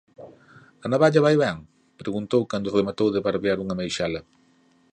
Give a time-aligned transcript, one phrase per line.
[0.83, 1.57] —A navalla vai ben?
[1.67, 4.21] —preguntou cando rematou de barbear unha meixela.